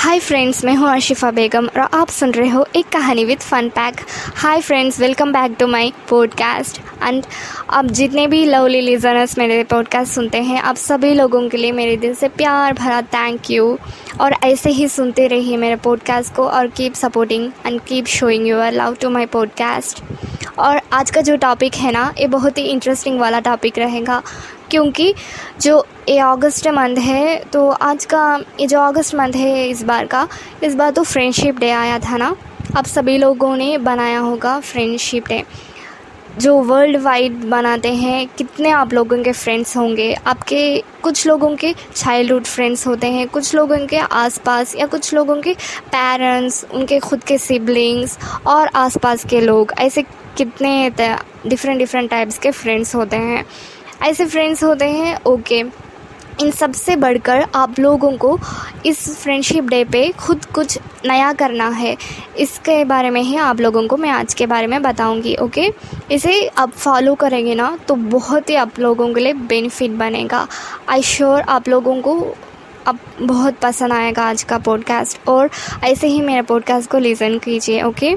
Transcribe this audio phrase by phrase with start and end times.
[0.00, 3.68] Hi friends मैं हूँ आशिफा बेगम और आप सुन रहे हो एक कहानी with fun
[3.68, 3.94] pack
[4.36, 7.24] hi friends welcome back to my podcast and
[7.70, 11.96] आप जितने भी लवली लिजनर्स मेरे पॉडकास्ट सुनते हैं, आप सभी लोगों के लिए मेरे
[11.96, 13.78] दिल से प्यार भरा थैंक यू
[14.20, 18.70] और ऐसे ही सुनते रहिए मेरे पॉडकास्ट को और keep supporting and keep showing your
[18.70, 20.02] love to my podcast
[20.58, 24.22] और आज का जो टॉपिक है ना, ये बहुत ही इंटरेस्टिंग वाला टॉपिक रहेगा.
[24.70, 25.12] क्योंकि
[25.62, 28.22] जो ये अगस्त मंथ है तो आज का
[28.60, 30.26] ये जो अगस्त मंथ है इस बार का,
[30.64, 32.34] इस बार तो फ्रेंडशिप डे आया था ना?
[32.76, 35.42] आप सभी लोगों ने बनाया होगा फ्रेंडशिप डे
[36.38, 40.12] जो वर्ल्ड वाइड बनाते हैं, कितने आप लोगों के फ्रेंड्स होंगे?
[40.14, 40.60] आपके
[41.02, 45.54] कुछ लोगों के चाइल्डहुड फ्रेंड्स होते हैं, कुछ लोगों के आसपास या कुछ लोगों के
[45.86, 50.02] पेरेंट्स उनके खुद के सिबलिंग्स और आसपास के लोग, ऐसे
[50.36, 53.44] कितने डिफरेंट डिफरेंट टाइप्स के फ्रेंड्स होते हैं।
[54.02, 55.62] ऐसे फ्रेंड्स होते हैं ओके
[56.40, 58.38] इन सबसे बढ़कर आप लोगों को
[58.86, 61.96] इस फ्रेंडशिप डे पे खुद कुछ नया करना है।
[62.38, 65.68] इसके बारे में ही आप लोगों को मैं आज के बारे में बताऊँगी ओके
[66.12, 70.46] इसे आप फॉलो करेंगे ना तो बहुत ही आप लोगों के लिए बेनिफिट बनेगा।
[70.88, 72.14] आई श्योर आप लोगों को
[72.86, 75.50] अब बहुत पसंद आएगा आज का पॉडकास्ट और
[75.84, 78.14] ऐसे ही मेरे पॉडकास्ट को लिसन कीजिए ओके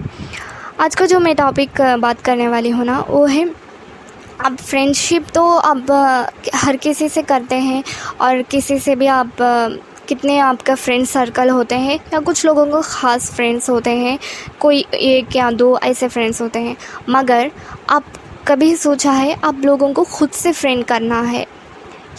[0.79, 3.45] आज का जो मैं टॉपिक बात करने वाली हूँ ना, वो है
[4.43, 5.91] अब फ्रेंडशिप तो अब
[6.55, 7.83] हर किसी से करते हैं
[8.21, 9.35] और किसी से भी आप
[10.07, 14.17] कितने आपका फ्रेंड सर्कल होते हैं या कुछ लोगों को ख़ास फ्रेंड्स होते हैं,
[14.59, 16.75] कोई एक या दो ऐसे फ्रेंड्स होते हैं।
[17.09, 17.51] मगर
[17.89, 18.03] आप
[18.47, 21.45] कभी सोचा है आप लोगों को खुद से फ्रेंड करना है?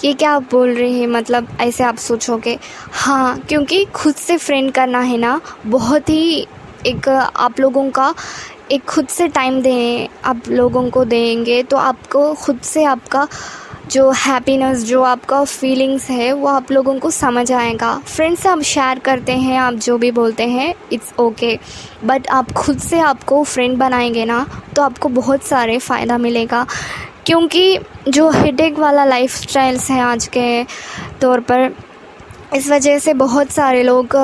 [0.04, 1.06] ये क्या आप बोल रहे हैं?
[1.08, 2.58] मतलब ऐसे आप सोचोगे?
[2.92, 6.46] हाँ क्योंकि खुद से फ्रेंड करना है ना, बहुत ही
[6.86, 8.14] एक आप लोगों का
[8.70, 13.26] एक खुद से टाइम दें, आप लोगों को देंगे तो आपको खुद से आपका
[13.90, 18.60] जो हैप्पीनेस जो आपका फीलिंग्स है, वो आप लोगों को समझ आएगा। फ्रेंड्स से आप
[18.62, 21.58] शेयर करते हैं, आप जो भी बोलते हैं इट्स ओके
[22.04, 26.66] बट आप खुद से आपको फ्रेंड बनाएँगे ना तो आपको बहुत सारे फ़ायदा मिलेगा।
[27.26, 27.78] क्योंकि
[28.08, 30.64] जो हेडेक वाला लाइफ स्टाइल्स हैं आज के
[31.20, 31.70] तौर पर,
[32.54, 34.16] इस वजह से बहुत सारे लोग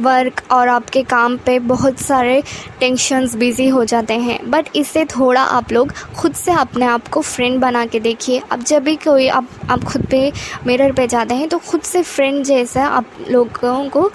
[0.00, 2.42] वर्क और आपके काम पे बहुत सारे
[2.80, 7.20] टेंशन्स बिज़ी हो जाते हैं। बट इससे थोड़ा आप लोग खुद से अपने आप को
[7.22, 10.30] फ्रेंड बना के देखिए। अब जब भी कोई आप आप खुद पे
[10.66, 14.10] मिरर पे जाते हैं तो खुद से फ्रेंड जैसा आप लोगों को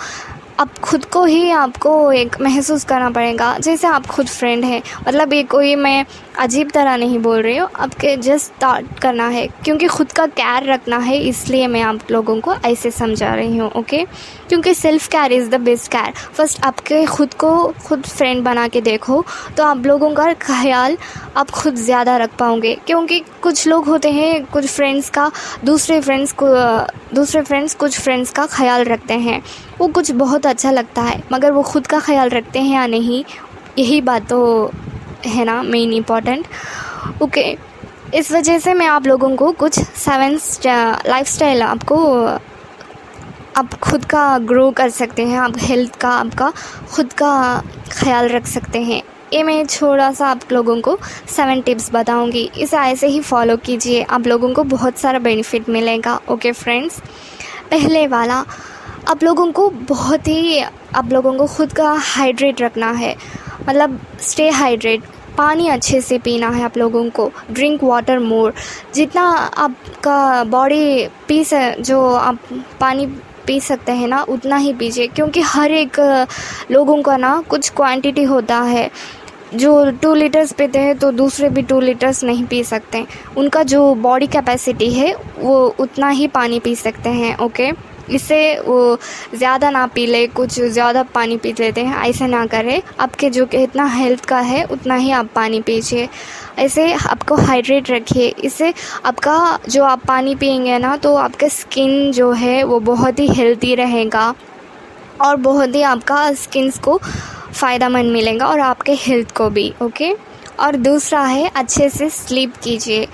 [0.59, 5.34] अब खुद को ही आपको एक महसूस करना पड़ेगा, जैसे आप खुद फ्रेंड हैं। मतलब
[5.34, 6.06] ये कोई मैं
[6.40, 10.72] अजीब तरह नहीं बोल रही हूँ, आपके जस्ट स्टार्ट करना है। क्योंकि ख़ुद का केयर
[10.72, 14.06] रखना है, इसलिए मैं आप लोगों को ऐसे समझा रही हूँ ओके
[14.50, 17.51] क्योंकि self care is the best care first आपके खुद को
[17.88, 19.23] खुद फ्रेंड बना के देखो
[19.57, 20.97] तो आप लोगों का ख्याल
[21.38, 25.31] आप खुद ज़्यादा रख पाओगे। क्योंकि कुछ लोग होते हैं, कुछ फ्रेंड्स का,
[25.66, 26.47] दूसरे फ्रेंड्स को,
[27.16, 29.41] दूसरे फ्रेंड्स कुछ फ्रेंड्स का ख्याल रखते हैं।
[29.79, 33.23] वो कुछ बहुत अच्छा लगता है, मगर वो खुद का ख्याल रखते हैं या नहीं,
[33.78, 34.72] यही बात तो
[35.25, 36.47] है ना मेन इंपॉर्टेंट
[37.22, 37.55] ओके
[38.13, 40.38] इस वजह से मैं आप लोगों को कुछ सेवन
[41.07, 41.97] लाइफ स्टाइल आपको
[43.57, 46.51] आप खुद का ग्रो कर सकते हैं, आप हेल्थ का, आपका
[46.91, 49.01] खुद का ख्याल रख सकते हैं।
[49.33, 54.01] ये मैं थोड़ा सा आप लोगों को सेवन टिप्स बताऊँगी। इसे ऐसे ही फॉलो कीजिए।
[54.03, 56.99] आप लोगों को बहुत सारा बेनिफिट मिलेगा। ओके फ्रेंड्स
[57.71, 58.43] पहले वाला,
[59.09, 60.59] आप लोगों को बहुत ही,
[60.95, 63.16] आप लोगों को खुद का हाइड्रेट रखना है।
[63.69, 65.03] मतलब स्टे हाइड्रेट
[65.37, 68.53] पानी अच्छे से पीना है आप लोगों को। ड्रिंक वाटर मोर
[68.95, 69.23] जितना
[69.57, 72.39] आपका बॉडी पी से जो आप
[72.79, 73.07] पानी
[73.47, 76.00] पी सकते हैं ना, उतना ही पीजिए, क्योंकि हर एक
[76.72, 78.89] लोगों का ना कुछ क्वांटिटी होता है।
[79.56, 83.05] जो टू लीटर्स पीते हैं तो दूसरे भी टू लीटर्स नहीं पी सकते।
[83.38, 87.72] उनका जो बॉडी कैपेसिटी है, वो उतना ही पानी पी सकते हैं ओके
[88.09, 88.97] इससे वो
[89.35, 93.47] ज़्यादा ना पी ले, कुछ ज़्यादा पानी पी लेते हैं, ऐसे ना करें। आपके जो
[93.55, 96.07] इतना हेल्थ का है, उतना ही आप पानी पीजिए।
[96.59, 98.73] ऐसे आपको हाइड्रेट रखिए। इससे
[99.05, 103.75] आपका जो आप पानी पियेंगे ना तो आपका स्किन जो है, वो बहुत ही हेल्दी
[103.75, 104.33] रहेगा
[105.22, 110.11] और बहुत ही आपका स्किन को फ़ायदा मंद मिलेगा और आपके हेल्थ को भी ओके
[110.59, 113.08] और दूसरा है, अच्छे से स्लीप कीजिए।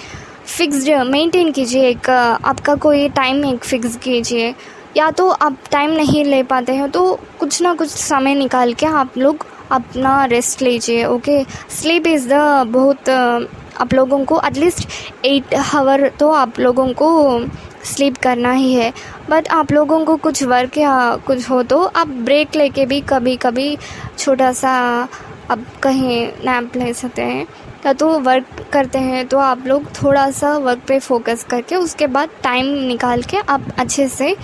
[0.47, 4.53] फिक्स्ड मेंटेन कीजिए। एक, आपका कोई टाइम एक फिक्स कीजिए।
[4.97, 8.85] या तो आप टाइम नहीं ले पाते हैं तो कुछ ना कुछ समय निकाल के
[8.85, 14.87] आप लोग अपना रेस्ट लीजिए ओके स्लीप इज़ द बहुत, आप लोगों को एटलीस्ट
[15.25, 17.09] एट हावर तो आप लोगों को
[17.85, 18.91] स्लीप करना ही है।
[19.29, 23.35] बट आप लोगों को कुछ वर्क या कुछ हो तो आप ब्रेक लेके भी कभी
[23.37, 23.77] कभी
[24.17, 24.71] छोटा सा
[25.51, 27.45] आप कहीं नैप ले सकते हैं।
[27.85, 32.07] या तो वर्क करते हैं तो आप लोग थोड़ा सा वर्क पे फोकस करके उसके
[32.07, 34.35] बाद टाइम निकाल के आप अच्छे से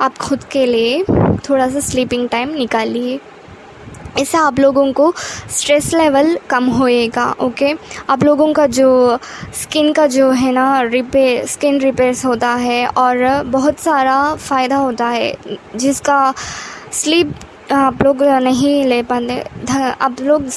[0.00, 1.02] आप खुद के लिए
[1.48, 3.18] थोड़ा सा स्लीपिंग टाइम निकालिए।
[4.18, 5.12] इससे आप लोगों को
[5.50, 7.72] स्ट्रेस लेवल कम होएगा ओके
[8.10, 9.18] आप लोगों का जो
[9.54, 15.08] स्किन का जो है ना रिपेयर स्किन रिपेयर्स होता है और बहुत सारा फ़ायदा होता
[15.08, 15.34] है,
[15.76, 16.32] जिसका
[16.92, 17.34] स्लीप
[17.72, 19.40] आप लोग नहीं ले पाते।
[20.00, 20.48] आप लोग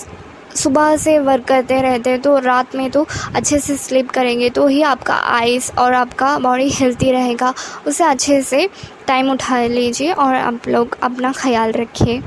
[0.60, 4.68] सुबह से वर्क करते रहते हैं तो रात में तो अच्छे से स्लीप करेंगे तो
[4.68, 7.54] ही आपका आइस और आपका बॉडी हेल्थी रहेगा।
[7.88, 8.68] उसे अच्छे से
[9.08, 12.22] टाइम उठा लीजिए और आप लोग अपना ख्याल रखिए।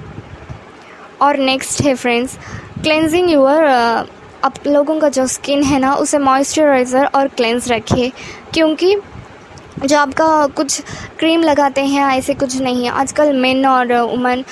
[1.22, 2.36] और नेक्स्ट है फ्रेंड्स
[2.82, 3.64] क्लेंजिंग यूर
[4.44, 8.10] आप लोगों का जो स्किन है ना, उसे मॉइस्चराइज़र और क्लेंस रखिए,
[8.54, 8.94] क्योंकि
[9.86, 10.80] जो आपका कुछ
[11.18, 14.44] क्रीम लगाते हैं, ऐसे कुछ नहीं है। आजकल मेन और वुमन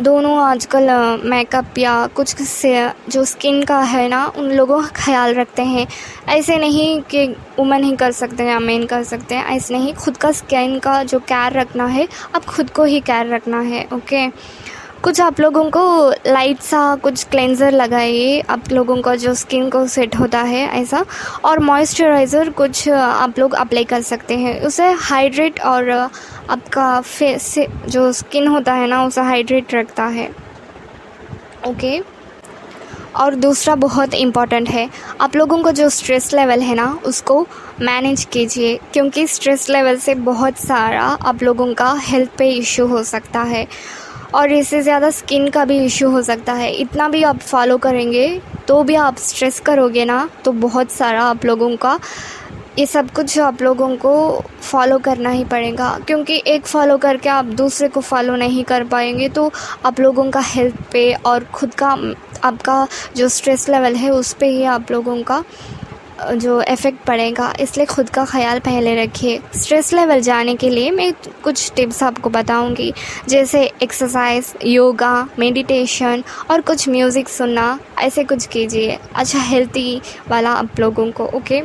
[0.00, 0.90] दोनों आजकल
[1.24, 5.86] मेकअप या कुछ से, जो स्किन का है ना, उन लोगों का ख्याल रखते हैं।
[6.28, 7.26] ऐसे नहीं कि
[7.58, 10.78] वुमन ही कर सकते हैं या मेन कर सकते हैं। ऐसे नहीं, खुद का स्किन
[10.78, 14.26] का जो केयर रखना है अब खुद को ही केयर रखना है ओके
[15.04, 19.86] कुछ आप लोगों को लाइट सा कुछ क्लेंज़र लगाइए आप लोगों का जो स्किन को
[19.86, 21.04] सेट होता है ऐसा,
[21.44, 27.54] और मॉइस्चराइज़र कुछ आप लोग अप्लाई कर सकते हैं। उसे हाइड्रेट और आपका फेस
[27.88, 30.28] जो स्किन होता है ना, उसे हाइड्रेट रखता है।
[31.66, 31.98] ओके
[33.16, 34.88] और दूसरा बहुत इंपॉर्टेंट है,
[35.20, 37.40] आप लोगों को जो स्ट्रेस लेवल है ना, उसको
[37.82, 43.02] मैनेज कीजिए, क्योंकि स्ट्रेस लेवल से बहुत सारा आप लोगों का हेल्थ पे इशू हो
[43.04, 43.66] सकता है।
[44.34, 48.28] और इससे ज़्यादा स्किन का भी इशू हो सकता है। इतना भी आप फॉलो करेंगे
[48.68, 51.98] तो भी आप स्ट्रेस करोगे ना तो बहुत सारा आप लोगों का,
[52.78, 57.44] ये सब कुछ आप लोगों को फॉलो करना ही पड़ेगा। क्योंकि एक फॉलो करके आप
[57.56, 59.50] दूसरे को फॉलो नहीं कर पाएँगे तो
[59.86, 61.96] आप लोगों का हेल्थ पे और खुद का,
[62.44, 62.86] आपका
[63.16, 65.42] जो स्ट्रेस लेवल है, उस पर ही आप लोगों का
[66.34, 71.12] जो इफ़ेक्ट पड़ेगा, इसलिए ख़ुद का ख्याल पहले रखिए। स्ट्रेस लेवल जाने के लिए मैं
[71.44, 72.92] कुछ टिप्स आपको बताऊँगी।
[73.28, 80.80] जैसे एक्सरसाइज योगा मेडिटेशन और कुछ म्यूज़िक सुनना, ऐसे कुछ कीजिए। अच्छा हेल्थी वाला आप
[80.80, 81.62] लोगों को ओके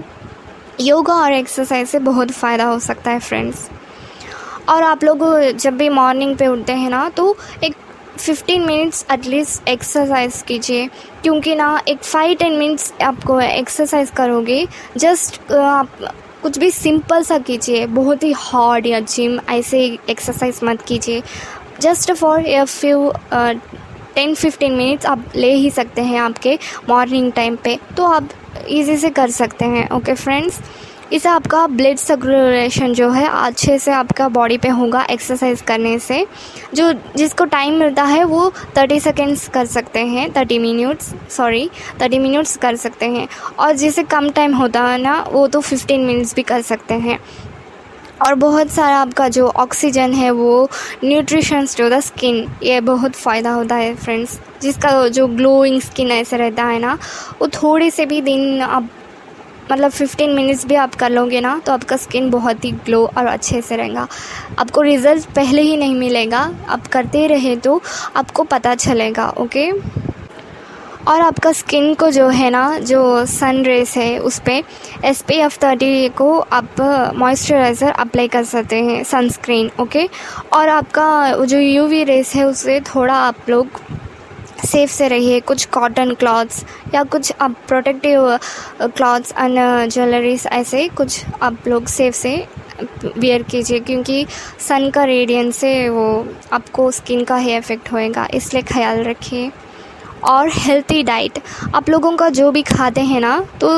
[0.82, 3.70] योगा और एक्सरसाइज से बहुत फ़ायदा हो सकता है फ्रेंड्स
[4.70, 7.76] और आप लोग जब भी मॉर्निंग पे उठते हैं ना तो एक
[8.20, 10.88] फिफ्टीन मिनट्स एटलीस्ट एक्सरसाइज कीजिए,
[11.24, 14.66] क्योंकि ना एक फाइव टेन मिनट्स आपको एक्सरसाइज करोगे
[14.98, 15.98] जस्ट आप
[16.42, 21.22] कुछ भी सिंपल सा कीजिए, बहुत ही हार्ड या जिम ऐसे एक्सरसाइज मत कीजिए।
[21.82, 23.12] Just for a few
[24.16, 26.58] ten fifteen minutes आप ले ही सकते हैं आपके
[26.90, 28.30] मॉर्निंग टाइम पे तो आप
[28.68, 30.60] इजी से कर सकते हैं ओके फ्रेंड्स
[31.14, 36.26] इससे आपका ब्लड सर्कुलेशन जो है अच्छे से आपका बॉडी पे होगा एक्सरसाइज करने से।
[36.74, 41.70] जो जिसको टाइम मिलता है वो थर्टी सेकेंड्स कर सकते हैं, thirty minutes sorry
[42.02, 43.28] thirty minutes कर सकते हैं।
[43.60, 47.20] और जिसे कम टाइम होता है ना, वो तो फिफ्टीन मिनट्स भी कर सकते हैं।
[48.22, 50.70] और बहुत सारा आपका जो ऑक्सीजन है वो
[51.04, 56.38] न्यूट्रिशंस टू द स्किन ये बहुत फ़ायदा होता है फ्रेंड्स जिसका जो ग्लोइंग स्किन ऐसे
[56.38, 56.98] रहता है ना,
[57.42, 58.90] वो थोड़े से भी दिन आप
[59.72, 63.26] मतलब फिफ्टीन मिनट्स भी आप कर लोगे ना तो आपका स्किन बहुत ही ग्लो और
[63.28, 64.08] अच्छे से रहेगा।
[64.60, 66.40] आपको रिज़ल्ट पहले ही नहीं मिलेगा।
[66.70, 67.82] आप करते रहे तो
[68.16, 69.72] आपको पता चलेगा ओके
[71.08, 74.64] और आपका स्किन को जो है ना, जो सन रेस है, उस पर
[75.06, 76.82] एस पी एफ़ थर्टी को आप
[77.18, 80.08] मॉइस्चराइज़र अप्लाई कर सकते हैं सनस्क्रीन ओके
[80.54, 83.82] और आपका जो यू वी रेस है, उससे थोड़ा आप लोग
[84.62, 86.64] सेफ़ से रहिए। कुछ कॉटन क्लॉथ्स
[86.94, 88.38] या कुछ आप प्रोटेक्टिव
[88.88, 92.36] क्लॉथ्स एंड ज्वेलरीज ऐसे कुछ आप लोग सेफ़ से
[93.18, 94.26] वेयर कीजिए क्योंकि
[94.60, 99.52] सन का रेडियन से वो आपको स्किन का ही इफ़ेक्ट होएगा। इसलिए ख्याल रखिए।
[100.26, 101.40] और हेल्थी डाइट
[101.76, 103.70] आप लोगों का जो भी खाते हैं ना तो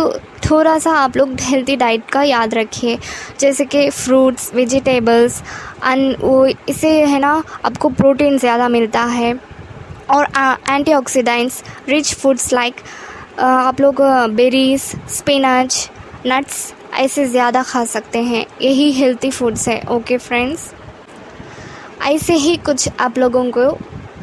[0.49, 2.97] थोड़ा सा आप लोग हेल्थी डाइट का याद रखिए।
[3.39, 5.41] जैसे कि फ्रूट्स वेजिटेबल्स
[5.85, 7.31] एंड वो इसे है ना,
[7.65, 9.33] आपको प्रोटीन ज़्यादा मिलता है।
[10.11, 10.27] और
[10.69, 12.81] एंटीऑक्सीडेंट्स रिच फूड्स लाइक
[13.39, 14.01] आप लोग
[14.35, 15.89] बेरीज स्पिनच
[16.27, 20.71] नट्स ऐसे ज़्यादा खा सकते हैं। यही हेल्थी फूड्स है। ओके फ्रेंड्स
[22.03, 23.69] ऐसे ही कुछ आप लोगों को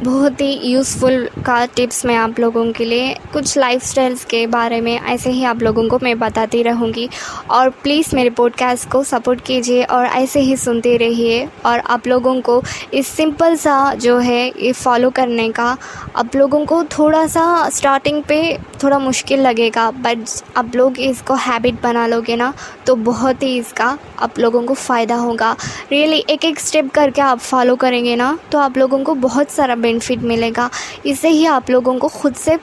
[0.02, 4.92] बहुत ही यूज़फुल का टिप्स मैं आप लोगों के लिए, कुछ लाइफ के बारे में
[4.92, 7.08] ऐसे ही आप लोगों को मैं बताती रहूँगी।
[7.50, 12.40] और प्लीज़ मेरे पॉडकास्ट को सपोर्ट कीजिए और ऐसे ही सुनते रहिए। और आप लोगों
[12.40, 12.62] को
[12.94, 15.76] इस सिंपल सा जो है, ये फॉलो करने का
[16.16, 20.24] आप लोगों को थोड़ा सा स्टार्टिंग पे थोड़ा मुश्किल लगेगा। बट
[20.56, 22.52] आप लोग इसको हैबिट बना लोगे ना
[22.86, 25.54] तो बहुत ही इसका आप लोगों को फ़ायदा होगा।
[25.90, 29.74] रियली एक एक स्टेप करके आप फॉलो करेंगे ना तो आप लोगों को बहुत सारा
[29.88, 30.70] बेनिफिट मिलेगा।
[31.06, 32.56] इसे ही आप लोगों को खुद से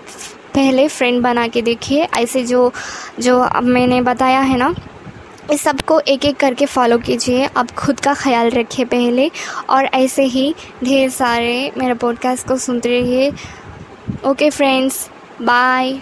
[0.55, 2.71] पहले फ्रेंड बना के देखिए। ऐसे जो
[3.19, 4.73] जो अब मैंने बताया है ना,
[5.51, 9.29] इस सबको एक एक करके फॉलो कीजिए। आप खुद का ख्याल रखिए पहले
[9.69, 10.53] और ऐसे ही
[10.83, 13.31] ढेर सारे मेरे पॉडकास्ट को सुनते रहिए।
[14.25, 15.09] Okay friends
[15.41, 15.99] bye